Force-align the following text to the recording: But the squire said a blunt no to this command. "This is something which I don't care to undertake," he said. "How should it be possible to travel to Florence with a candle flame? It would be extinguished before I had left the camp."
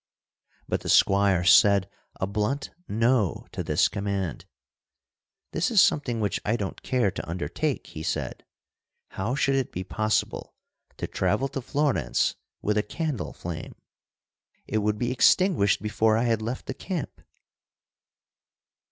But 0.67 0.81
the 0.81 0.89
squire 0.89 1.43
said 1.43 1.87
a 2.19 2.25
blunt 2.25 2.71
no 2.87 3.45
to 3.51 3.61
this 3.63 3.87
command. 3.87 4.45
"This 5.51 5.69
is 5.69 5.79
something 5.79 6.19
which 6.19 6.39
I 6.43 6.55
don't 6.55 6.81
care 6.81 7.11
to 7.11 7.29
undertake," 7.29 7.85
he 7.85 8.01
said. 8.01 8.43
"How 9.09 9.35
should 9.35 9.53
it 9.53 9.71
be 9.71 9.83
possible 9.83 10.55
to 10.97 11.05
travel 11.05 11.47
to 11.49 11.61
Florence 11.61 12.35
with 12.63 12.79
a 12.79 12.81
candle 12.81 13.31
flame? 13.31 13.75
It 14.65 14.79
would 14.79 14.97
be 14.97 15.11
extinguished 15.11 15.83
before 15.83 16.17
I 16.17 16.23
had 16.23 16.41
left 16.41 16.65
the 16.65 16.73
camp." 16.73 17.21